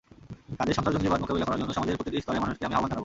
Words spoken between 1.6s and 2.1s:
জন্য সমাজের